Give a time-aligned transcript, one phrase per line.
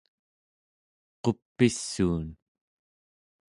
[1.23, 2.25] qup'issuun